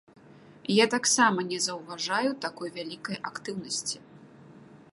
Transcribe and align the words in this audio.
Я 0.75 0.85
таксама 0.93 1.43
не 1.51 1.59
заўважаю 1.65 2.31
такой 2.45 2.73
вялікай 2.79 3.17
актыўнасці. 3.33 3.97